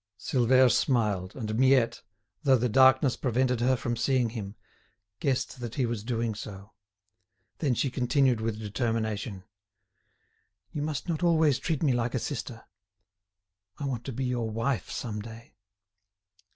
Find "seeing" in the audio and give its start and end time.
3.95-4.31